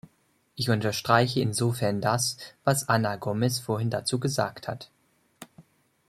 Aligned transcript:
Ich 0.55 0.71
unterstreiche 0.71 1.41
insofern 1.41 2.01
das, 2.01 2.35
was 2.63 2.89
Ana 2.89 3.17
Gomes 3.17 3.59
vorhin 3.59 3.91
dazu 3.91 4.19
gesagt 4.19 4.67
hat. 4.67 4.89